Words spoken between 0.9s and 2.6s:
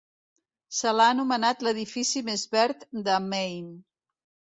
l'ha anomenat l'edifici més